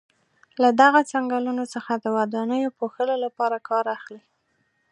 له 0.61 0.69
دغو 0.81 1.01
څنګلونو 1.13 1.63
څخه 1.73 1.91
د 1.95 2.05
ودانیو 2.17 2.75
پوښلو 2.79 3.15
لپاره 3.25 3.57
کار 3.69 3.85
اخلي. 3.97 4.21